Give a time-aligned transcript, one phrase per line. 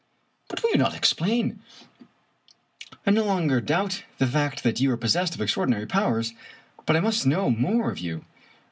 [0.49, 1.59] "But will you not explain?
[3.05, 6.33] I no longer doubt the fact that you are possessed of extraordinary powers,
[6.87, 8.25] but I must know more of you.